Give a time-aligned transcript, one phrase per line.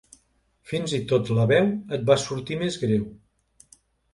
[0.69, 1.69] Fins i tot la veu
[1.99, 3.05] et va sortir més greu.